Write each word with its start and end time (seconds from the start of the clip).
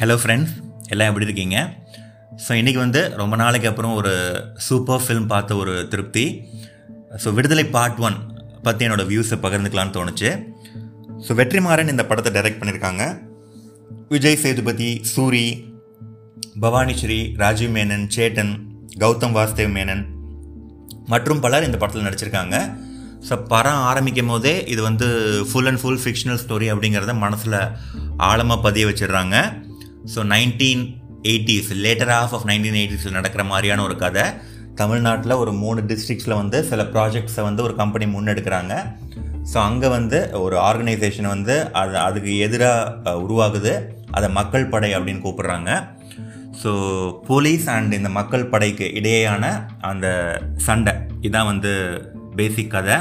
Hello 0.00 0.14
friends 0.22 0.54
எல்லாம் 0.92 1.08
எப்படி 1.10 1.26
இருக்கீங்க? 1.26 1.58
ஸோ 2.44 2.50
இன்றைக்கி 2.60 2.80
வந்து 2.82 3.00
ரொம்ப 3.20 3.34
நாளைக்கு 3.42 3.68
அப்புறம் 3.70 3.94
ஒரு 4.00 4.12
சூப்பர் 4.66 5.00
ஃபிலிம் 5.04 5.28
பார்த்த 5.30 5.56
ஒரு 5.60 5.74
திருப்தி. 5.92 6.24
ஸோ 7.22 7.28
விடுதலை 7.36 7.64
பார்ட் 7.76 8.00
ஒன் 8.06 8.18
பற்றி 8.66 8.84
என்னோடய 8.86 9.10
வியூஸை 9.12 9.36
பகிர்ந்துக்கலான்னு 9.44 9.94
தோணுச்சு. 9.96 10.30
ஸோ 11.26 11.36
வெற்றிமாறன் 11.40 11.92
இந்த 11.94 12.04
படத்தை 12.10 12.32
டைரக்ட் 12.36 12.60
பண்ணியிருக்காங்க 12.60 13.04
விஜய் 14.14 14.40
சேதுபதி 14.44 14.90
சூரி 15.12 15.46
பவானிஸ்ரீ 16.64 17.20
ராஜீவ் 17.44 17.74
மேனன் 17.78 18.06
சேட்டன் 18.16 18.52
கௌதம் 19.04 19.36
வாசுதேவ் 19.38 19.74
மேனன் 19.78 20.04
மற்றும் 21.12 21.42
பலர் 21.46 21.68
இந்த 21.68 21.78
படத்தில் 21.80 22.08
நடிச்சிருக்காங்க. 22.08 22.56
ஸோ 23.28 23.34
படம் 23.52 23.84
ஆரம்பிக்கும் 23.90 24.32
போதே 24.32 24.56
இது 24.72 24.80
வந்து 24.90 25.06
full 25.50 25.70
and 25.70 25.82
full 25.82 26.02
fictional 26.02 26.42
story 26.42 26.68
அப்படிங்கிறத 26.74 27.14
மனசில் 27.26 27.62
ஆழமாக 28.26 28.64
பதிய 28.66 28.84
வச்சிடுறாங்க. 28.88 29.36
So 30.14 30.20
nineteen 30.34 30.84
eighties 31.30 31.70
latter 31.84 32.12
of 32.18 32.34
of 32.34 32.46
nineteen 32.46 32.78
எயிட்டிஸில் 32.80 33.16
நடக்கிற 33.18 33.44
மாதிரியான 33.44 33.82
ஒரு 33.82 33.96
கதை. 33.96 34.24
தமிழ்நாட்டில் 34.74 35.40
ஒரு 35.42 35.52
மூணு 35.62 35.80
டிஸ்ட்ரிக்ஸில் 35.90 36.38
வந்து 36.40 36.58
சில 36.64 36.82
ப்ராஜெக்ட்ஸை 36.94 37.42
வந்து 37.42 37.62
ஒரு 37.62 37.74
கம்பெனி 37.74 38.06
முன்னெடுக்கிறாங்க. 38.14 38.74
ஸோ 39.52 39.56
அங்கே 39.68 39.88
வந்து 39.88 40.18
ஒரு 40.44 40.56
ஆர்கனைசேஷன் 40.68 41.28
வந்து 41.34 41.54
அது 41.80 41.96
அதுக்கு 41.98 42.32
எதிராக 42.38 43.14
உருவாகுது. 43.24 43.74
அதை 44.10 44.28
மக்கள் 44.30 44.66
படை 44.66 44.90
அப்படின்னு 44.94 45.24
கூப்பிடுறாங்க. 45.26 45.70
ஸோ 46.62 46.70
போலீஸ் 47.26 47.66
அண்ட் 47.68 47.92
இந்த 47.92 48.08
மக்கள் 48.08 48.50
படைக்கு 48.54 48.86
இடையேயான 48.94 49.44
அந்த 49.80 50.06
சண்டை. 50.66 50.94
இதான் 51.20 51.50
வந்து 51.52 51.72
பேசிக் 52.36 52.70
கதை. 52.70 52.96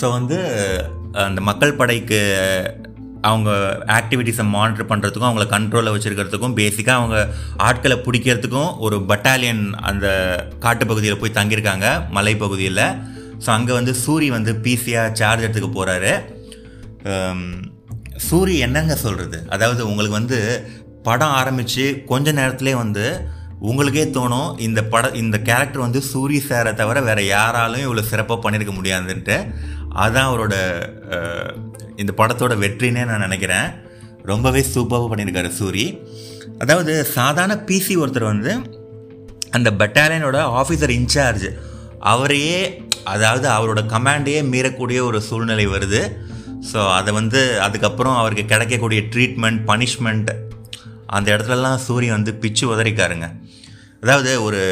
ஸோ 0.00 0.06
வந்து 0.10 0.38
அந்த 1.26 1.40
மக்கள் 1.40 1.78
படைக்கு 1.82 2.20
அவங்க 3.28 3.50
ஆக்டிவிட்டீஸை 3.98 4.44
மானிட்டர் 4.54 4.90
பண்ணுறதுக்கும் 4.90 5.28
அவங்கள 5.28 5.46
கண்ட்ரோலில் 5.54 5.94
வச்சுருக்கிறதுக்கும் 5.94 6.56
பேசிக்காக 6.60 7.00
அவங்க 7.00 7.18
ஆட்களை 7.68 7.96
பிடிக்கிறதுக்கும் 8.06 8.70
ஒரு 8.86 8.96
பட்டாலியன் 9.10 9.64
அந்த 9.90 10.06
காட்டுப்பகுதியில் 10.64 11.20
போய் 11.22 11.36
தங்கியிருக்காங்க 11.38 11.88
மலைப்பகுதியில். 12.16 12.84
ஸோ 13.44 13.50
அங்கே 13.56 13.72
வந்து 13.78 13.92
சூரி 14.04 14.28
வந்து 14.36 14.54
பிசியாக 14.66 15.14
சார்ஜ் 15.20 15.44
எடுத்துக்க 15.44 15.70
போகிறாரு 15.78 16.12
சூரி 18.26 18.54
என்னங்க 18.66 18.94
சொல்கிறது 19.04 19.38
அதாவது 19.54 19.82
உங்களுக்கு 19.90 20.18
வந்து 20.20 20.38
படம் 21.08 21.36
ஆரம்பித்து 21.40 21.86
கொஞ்ச 22.10 22.26
நேரத்துலேயே 22.40 22.76
வந்து 22.84 23.06
உங்களுக்கே 23.70 24.04
தோணும் 24.16 24.50
இந்த 24.66 24.80
பட 24.92 25.10
இந்த 25.22 25.36
கேரக்டர் 25.48 25.84
வந்து 25.84 26.00
சூரி 26.10 26.38
சாரை 26.48 26.72
தவிர 26.80 27.00
வேறு 27.08 27.22
யாராலும் 27.26 27.84
இவ்வளோ 27.84 28.02
சிறப்பாக 28.10 28.38
பண்ணியிருக்க 28.44 28.72
முடியாதுன்ட்டு. 28.78 29.36
அதுதான் 30.02 30.28
அவரோட 30.30 30.54
இந்த 32.02 32.12
படத்தோட 32.20 32.54
வெற்றினே 32.62 33.02
நான் 33.10 33.24
நினைக்கிறேன். 33.26 33.68
ரொம்பவே 34.30 34.60
சூப்பராக 34.74 35.08
பண்ணியிருக்காரு 35.10 35.50
சூரி. 35.60 35.84
அதாவது 36.62 36.92
சாதாரண 37.16 37.54
பிசி 37.68 37.94
ஒருத்தர் 38.02 38.32
வந்து 38.32 38.52
அந்த 39.56 39.68
பட்டாலியனோட 39.80 40.38
ஆஃபீஸர் 40.60 40.92
இன்சார்ஜ் 40.98 41.46
அவரையே 42.12 42.60
அதாவது 43.14 43.46
அவரோட 43.56 43.80
கமாண்டையே 43.94 44.40
மீறக்கூடிய 44.52 44.98
ஒரு 45.08 45.18
சூழ்நிலை 45.28 45.66
வருது. 45.74 46.02
ஸோ 46.70 46.80
அதை 46.98 47.10
வந்து 47.20 47.40
அதுக்கப்புறம் 47.66 48.16
அவருக்கு 48.20 48.44
கிடைக்கக்கூடிய 48.52 49.00
ட்ரீட்மெண்ட் 49.14 49.60
பனிஷ்மெண்ட் 49.70 50.30
அந்த 51.16 51.28
இடத்துலலாம் 51.34 51.82
சூரியன் 51.86 52.16
வந்து 52.18 52.32
பிச்சு 52.42 52.64
உதறிக்காருங்க. 52.74 53.26
அதாவது 54.02 54.30
ஒரு 54.46 54.62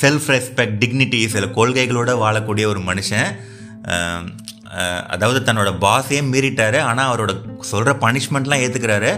செல்ஃப் 0.00 0.28
ரெஸ்பெக்ட் 0.34 0.78
டிக்னிட்டி 0.82 1.20
சில 1.34 1.46
கொள்கைகளோடு 1.58 2.14
வாழக்கூடிய 2.24 2.66
ஒரு 2.72 2.80
மனுஷன். 2.90 3.28
அதாவது 5.14 5.40
தன்னோட 5.48 5.70
பாஸையே 5.84 6.20
மீறிட்டாரு. 6.32 6.78
ஆனால் 6.90 7.08
அவரோட 7.10 7.32
சொல்கிற 7.72 7.92
பனிஷ்மெண்ட்லாம் 8.04 8.62
ஏற்றுக்கிறாரு 8.66 9.10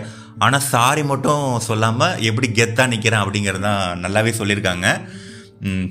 ஆனால் 0.45 0.67
சாரி 0.73 1.03
மட்டும் 1.11 1.45
சொல்லாமல் 1.67 2.19
எப்படி 2.31 2.49
கெத்தாக 2.59 2.93
நிற்கிறேன் 2.93 3.23
அப்படிங்கிறது 3.25 3.65
தான் 3.69 4.03
நல்லாவே 4.05 4.33
சொல்லியிருக்காங்க. 4.41 4.87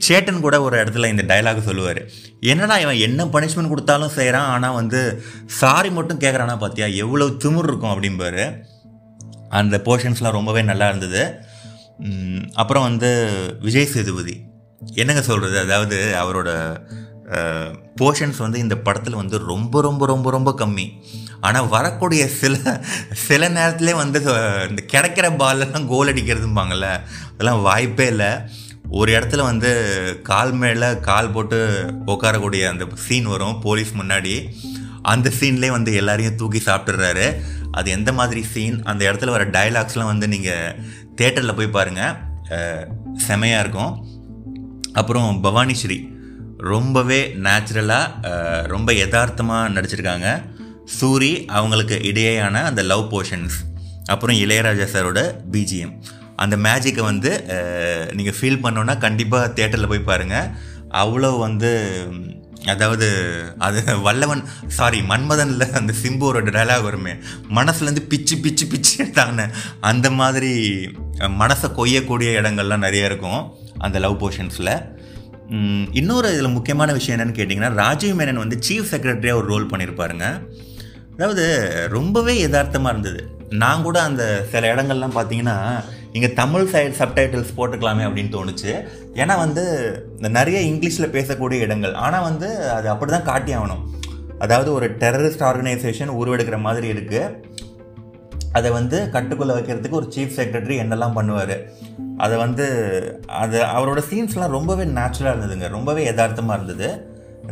சேட்டன் 0.06 0.44
கூட 0.44 0.56
ஒரு 0.66 0.76
இடத்துல 0.82 1.10
இந்த 1.12 1.24
டைலாக் 1.30 1.68
சொல்லுவார். 1.70 2.02
என்னடா 2.52 2.76
இவன் 2.84 3.02
என்ன 3.06 3.26
பனிஷ்மெண்ட் 3.36 3.72
கொடுத்தாலும் 3.72 4.14
செய்கிறான் 4.18 4.50
ஆனால் 4.56 4.78
வந்து 4.80 5.00
சாரி 5.60 5.90
மட்டும் 5.98 6.22
கேட்குறானா 6.24 6.56
பார்த்தியா 6.64 6.90
எவ்வளோ 7.04 7.28
திமிர் 7.44 7.70
இருக்கும் 7.70 7.94
அப்படிம்பாரு. 7.94 8.46
அந்த 9.60 9.76
போர்ஷன்ஸ்லாம் 9.88 10.38
ரொம்பவே 10.40 10.62
நல்லா 10.72 10.90
இருந்தது. 10.92 11.24
அப்புறம் 12.62 12.86
வந்து 12.90 13.10
விஜய் 13.66 13.92
சேதுபதி. 13.96 14.36
என்னங்க 15.02 15.22
சொல்கிறது 15.32 15.58
அதாவது 15.66 15.98
அவரோட 16.22 16.50
போர்ஷன்ஸ் 18.00 18.40
வந்து 18.44 18.58
இந்த 18.64 18.76
படத்தில் 18.86 19.22
வந்து 19.22 19.38
ரொம்ப 19.52 19.82
ரொம்ப 19.86 20.06
ரொம்ப 20.12 20.32
ரொம்ப 20.36 20.50
கம்மி. 20.60 20.86
ஆனால் 21.48 21.70
வரக்கூடிய 21.76 22.24
சில 22.42 22.56
சில 23.28 23.50
நேரத்துலேயே 23.58 23.96
வந்து 24.02 24.20
இந்த 24.70 24.82
கிடைக்கிற 24.94 25.26
பால்லாம் 25.42 25.90
கோல் 25.94 26.12
அடிக்கிறதும்பாங்கள்ல 26.14 26.90
அதெல்லாம் 27.32 27.64
வாய்ப்பே 27.68 28.08
இல்லை. 28.14 28.32
ஒரு 29.00 29.10
இடத்துல 29.18 29.44
வந்து 29.50 29.70
கால் 30.30 30.54
மேலே 30.62 30.90
கால் 31.10 31.32
போட்டு 31.36 31.60
உட்காரக்கூடிய 32.14 32.64
அந்த 32.72 32.86
சீன் 33.06 33.30
வரும் 33.34 33.60
போலீஸ் 33.66 33.92
முன்னாடி. 34.02 34.36
அந்த 35.14 35.32
சீன்லேயே 35.40 35.72
வந்து 35.78 35.92
எல்லாரையும் 36.02 36.40
தூக்கி 36.42 36.62
சாப்பிட்றாரு 36.70 37.28
அது 37.80 37.88
எந்த 37.98 38.12
மாதிரி 38.20 38.42
சீன் 38.54 38.78
அந்த 38.92 39.02
இடத்துல 39.10 39.34
வர 39.36 39.46
டைலாக்ஸ்லாம் 39.58 40.12
வந்து 40.14 40.28
நீங்கள் 40.34 40.76
தேட்டரில் 41.20 41.58
போய் 41.60 41.76
பாருங்கள் 41.78 42.16
செமையாக 43.28 43.64
இருக்கும். 43.64 43.94
அப்புறம் 45.00 45.42
பவானி 45.46 45.76
ஸ்ரீ 45.82 45.98
ரொம்பவே 46.72 47.20
நேச்சுரலாக 47.46 48.34
ரொம்ப 48.74 48.90
யதார்த்தமாக 49.02 49.74
நடிச்சிருக்காங்க. 49.76 50.28
சூரி 50.98 51.32
அவங்களுக்கு 51.58 51.96
இடையேயான 52.10 52.62
அந்த 52.70 52.82
லவ் 52.92 53.04
போர்ஷன்ஸ் 53.14 53.58
அப்புறம் 54.14 54.38
இளையராஜா 54.44 54.86
சாரோட 54.94 55.20
பிஜிஎம் 55.54 55.94
அந்த 56.44 56.56
மேஜிக்கை 56.66 57.04
வந்து 57.12 57.32
நீங்கள் 58.18 58.38
ஃபீல் 58.38 58.64
பண்ணோன்னா 58.66 58.96
கண்டிப்பாக 59.06 59.54
தேட்டரில் 59.58 59.92
போய் 59.92 60.08
பாருங்கள் 60.10 60.50
அவ்வளோ 61.04 61.32
வந்து 61.46 61.72
அதாவது 62.74 63.08
அது 63.66 63.80
வல்லவன் 64.06 64.44
சாரி 64.78 65.00
மன்மதனில் 65.10 65.74
அந்த 65.80 65.92
சிம்புவோட 66.02 66.40
டைலாக் 66.56 66.88
வருமே. 66.88 67.14
மனசுலேருந்து 67.58 68.04
பிச்சு 68.12 68.36
பிச்சு 68.44 68.66
பிச்சு 68.72 68.94
எடுத்தாங்கன்னு 69.04 69.46
அந்த 69.90 70.08
மாதிரி 70.20 70.54
மனசை 71.42 71.70
கொய்யக்கூடிய 71.80 72.30
இடங்கள்லாம் 72.40 72.86
நிறைய 72.88 73.10
இருக்கும் 73.12 73.42
அந்த 73.86 74.00
லவ் 74.06 74.20
போர்ஷன்ஸில் 74.24 74.74
இன்னொரு 76.00 76.28
இதில் 76.36 76.56
முக்கியமான 76.56 76.94
விஷயம் 76.94 77.16
என்னென்னு 77.16 77.38
கேட்டிங்கன்னா 77.40 77.74
ராஜீவ் 77.82 78.18
மேனன் 78.20 78.44
வந்து 78.44 78.58
சீஃப் 78.68 78.90
செக்ரட்டரியாக 78.92 79.40
ஒரு 79.42 79.48
ரோல் 79.54 79.70
பண்ணியிருப்பாருங்க 79.72 80.26
அதாவது 81.16 81.44
ரொம்பவே 81.98 82.34
யதார்த்தமாக 82.40 82.94
இருந்தது. 82.94 83.22
நான் 83.64 83.84
கூட 83.88 83.98
அந்த 84.02 84.24
சில 84.52 84.72
இடங்கள்லாம் 84.74 85.18
பார்த்தீங்கன்னா 85.18 85.58
இங்கே 86.16 86.30
தமிழ் 86.34 86.70
சைடு 86.74 86.94
சப்டைட்டில்ஸ் 87.00 87.56
போட்டுக்கலாமே 87.58 88.04
அப்படின்னு 88.08 88.36
தோணுச்சு. 88.36 88.72
ஏன்னா 89.22 89.36
வந்து 89.46 89.64
நிறைய 90.38 90.60
இங்கிலீஷில் 90.72 91.14
பேசக்கூடிய 91.18 91.66
இடங்கள். 91.68 91.94
ஆனால் 92.06 92.26
வந்து 92.30 92.50
அது 92.78 92.90
அப்படி 92.94 93.12
தான் 93.12 93.30
காட்டி 93.32 93.54
ஆகணும் 93.58 93.84
அதாவது 94.46 94.70
ஒரு 94.74 94.88
டெரரிஸ்ட் 95.02 95.44
ஆர்கனைசேஷன் 95.50 96.18
உருவெடுக்கிற 96.20 96.58
மாதிரி 96.68 96.88
இருக்குது 96.94 97.54
அதை 98.58 98.70
வந்து 98.80 98.98
கட்டுக்குள்ளே 99.16 99.54
வைக்கிறதுக்கு 99.58 100.00
ஒரு 100.02 100.10
சீஃப் 100.16 100.36
செக்ரட்டரி 100.40 100.78
என்னெல்லாம் 100.84 101.18
பண்ணுவார். 101.18 101.56
அதை 102.24 102.36
வந்து 102.46 102.66
அது 103.44 103.58
அவரோட 103.78 104.02
சீன்ஸ்லாம் 104.10 104.56
ரொம்பவே 104.58 104.86
நேச்சுரலாக 104.98 105.34
இருந்ததுங்க. 105.34 105.70
ரொம்பவே 105.78 106.04
யதார்த்தமாக 106.10 106.58
இருந்தது. 106.60 106.90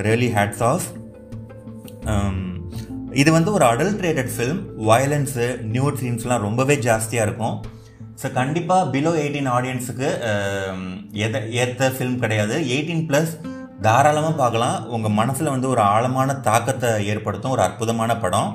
ரியலி 0.08 0.30
ஹேட்ஸ் 0.38 0.66
ஆஃப் 0.72 0.88
இது 3.22 3.30
வந்து 3.38 3.50
ஒரு 3.58 3.66
அடல்ட்ரேட்டட் 3.72 4.32
ஃபில்ம் 4.36 4.62
வயலன்ஸு 4.90 5.48
நியூட் 5.74 6.00
சீன்ஸ்லாம் 6.02 6.46
ரொம்பவே 6.48 6.76
ஜாஸ்தியாக 6.88 7.28
இருக்கும். 7.28 7.58
ஸோ 8.22 8.28
கண்டிப்பாக 8.38 8.90
பிலோ 8.94 9.12
எயிட்டீன் 9.24 9.50
ஆடியன்ஸுக்கு 9.56 10.10
எதை 11.26 11.40
ஏற்ற 11.62 11.90
ஃபில்ம் 11.96 12.22
கிடையாது. 12.24 12.56
எயிட்டீன் 12.74 13.06
ப்ளஸ் 13.10 13.34
தாராளமாக 13.86 14.36
பார்க்கலாம். 14.42 14.78
உங்கள் 14.96 15.18
மனசில் 15.20 15.54
வந்து 15.54 15.68
ஒரு 15.74 15.82
ஆழமான 15.94 16.36
தாக்கத்தை 16.48 16.92
ஏற்படுத்தும். 17.14 17.54
ஒரு 17.56 17.64
அற்புதமான 17.68 18.12
படம். 18.26 18.52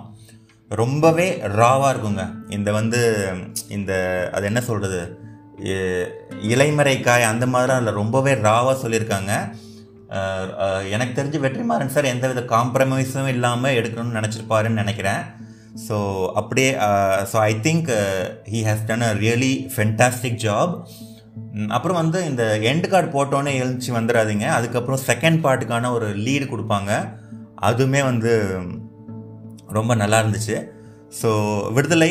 ரொம்பவே 0.71 1.27
ராவாக 1.61 1.91
இருக்குங்க. 1.93 2.25
இந்த 2.57 2.71
வந்து 2.79 3.01
இந்த 3.77 3.93
அது 4.37 4.45
என்ன 4.51 4.61
சொல்கிறது 4.69 5.01
இலைமறைக்காய் 6.55 7.31
அந்த 7.31 7.45
மாதிரிலாம் 7.53 7.81
இல்லை. 7.83 7.95
ரொம்பவே 8.01 8.33
ராவாக 8.47 8.75
சொல்லியிருக்காங்க. 8.83 9.33
எனக்கு 10.95 11.17
தெரிஞ்சு 11.17 11.39
வெற்றிமாறன் 11.45 11.95
சார் 11.95 12.13
எந்தவித 12.13 12.43
காம்ப்ரமைஸும் 12.55 13.31
இல்லாமல் 13.35 13.77
எடுக்கணும்னு 13.79 14.19
நினச்சிருப்பாருன்னு 14.19 14.83
நினைக்கிறேன். 14.83 15.23
ஸோ 15.87 15.97
அப்படியே 16.41 16.71
so 17.33 17.37
I 17.51 17.53
think 17.67 17.91
he 18.53 18.61
has 18.69 18.87
done 18.91 19.07
a 19.09 19.13
really 19.25 19.55
fantastic 19.75 20.41
job 20.47 20.75
அப்புறம் 21.77 22.01
வந்து 22.03 22.19
இந்த 22.31 22.45
எண்டு 22.71 22.89
கார்டு 22.93 23.09
போட்டோன்னே 23.17 23.53
எழுந்துச்சு 23.61 23.93
வந்துடாதீங்க. 23.99 24.47
அதுக்கப்புறம் 24.59 25.03
செகண்ட் 25.11 25.39
பார்ட்டுக்கான 25.47 25.91
ஒரு 25.97 26.09
லீடு 26.27 26.47
கொடுப்பாங்க. 26.53 26.93
அதுவுமே 27.69 28.01
வந்து 28.11 28.33
ரொம்ப 29.77 29.93
நல்லா 29.95 30.19
இருந்துச்சு. 30.23 30.57
So 31.23 31.31
Viduthalai 31.73 32.11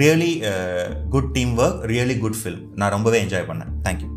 really 0.00 0.32
good 1.10 1.32
team 1.36 1.52
work 1.58 1.80
really 1.92 2.16
good 2.18 2.40
film 2.42 2.62
நான் 2.74 2.94
ரொம்பவே 2.96 3.18
என்ஜாய் 3.24 3.48
பண்ணேன். 3.50 3.72
தேங்க்யூ 3.84 4.08